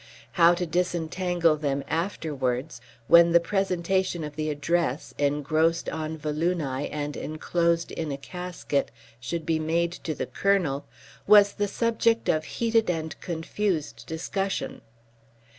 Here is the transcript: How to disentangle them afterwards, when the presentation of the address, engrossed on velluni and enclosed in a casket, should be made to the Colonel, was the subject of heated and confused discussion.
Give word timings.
How 0.31 0.55
to 0.55 0.65
disentangle 0.65 1.57
them 1.57 1.83
afterwards, 1.87 2.81
when 3.05 3.33
the 3.33 3.39
presentation 3.39 4.23
of 4.23 4.35
the 4.35 4.49
address, 4.49 5.13
engrossed 5.19 5.87
on 5.89 6.17
velluni 6.17 6.89
and 6.89 7.15
enclosed 7.15 7.91
in 7.91 8.11
a 8.11 8.17
casket, 8.17 8.89
should 9.19 9.45
be 9.45 9.59
made 9.59 9.91
to 9.91 10.15
the 10.15 10.25
Colonel, 10.25 10.87
was 11.27 11.53
the 11.53 11.67
subject 11.67 12.29
of 12.29 12.45
heated 12.45 12.89
and 12.89 13.15
confused 13.21 14.07
discussion. 14.07 14.81